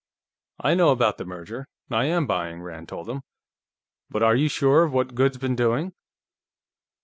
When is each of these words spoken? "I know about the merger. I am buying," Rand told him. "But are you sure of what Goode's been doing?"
"I 0.59 0.73
know 0.73 0.89
about 0.89 1.19
the 1.19 1.25
merger. 1.25 1.67
I 1.91 2.05
am 2.05 2.25
buying," 2.25 2.63
Rand 2.63 2.89
told 2.89 3.07
him. 3.07 3.21
"But 4.09 4.23
are 4.23 4.35
you 4.35 4.49
sure 4.49 4.81
of 4.83 4.93
what 4.93 5.13
Goode's 5.13 5.37
been 5.37 5.55
doing?" 5.55 5.93